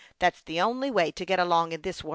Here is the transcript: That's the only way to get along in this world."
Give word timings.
That's 0.17 0.41
the 0.41 0.59
only 0.59 0.89
way 0.89 1.11
to 1.11 1.25
get 1.27 1.37
along 1.37 1.73
in 1.73 1.83
this 1.83 2.03
world." 2.03 2.09